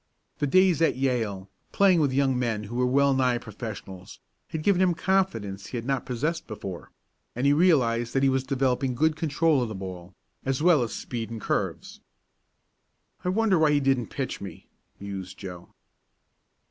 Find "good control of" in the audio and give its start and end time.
8.95-9.69